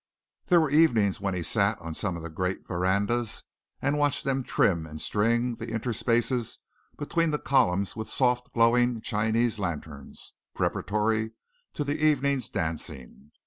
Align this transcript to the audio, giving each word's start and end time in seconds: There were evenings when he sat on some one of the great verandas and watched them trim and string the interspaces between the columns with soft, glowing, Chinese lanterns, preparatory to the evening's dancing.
There 0.47 0.59
were 0.59 0.71
evenings 0.71 1.21
when 1.21 1.35
he 1.35 1.43
sat 1.43 1.77
on 1.79 1.93
some 1.93 2.15
one 2.15 2.17
of 2.17 2.23
the 2.23 2.35
great 2.35 2.67
verandas 2.67 3.43
and 3.83 3.99
watched 3.99 4.23
them 4.25 4.41
trim 4.41 4.87
and 4.87 4.99
string 4.99 5.57
the 5.57 5.67
interspaces 5.67 6.57
between 6.97 7.29
the 7.29 7.37
columns 7.37 7.95
with 7.95 8.09
soft, 8.09 8.51
glowing, 8.51 9.01
Chinese 9.01 9.59
lanterns, 9.59 10.33
preparatory 10.55 11.33
to 11.75 11.83
the 11.83 12.03
evening's 12.03 12.49
dancing. 12.49 13.29